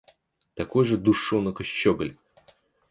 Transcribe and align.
Такой 0.55 0.83
же 0.83 0.97
душонок 0.97 1.61
и 1.61 1.63
щеголь! 1.63 2.15